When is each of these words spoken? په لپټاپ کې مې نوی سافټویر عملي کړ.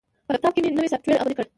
په 0.25 0.31
لپټاپ 0.33 0.53
کې 0.55 0.61
مې 0.63 0.71
نوی 0.77 0.91
سافټویر 0.91 1.19
عملي 1.21 1.35
کړ. 1.37 1.45